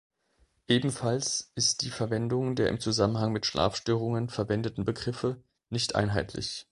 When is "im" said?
2.69-2.79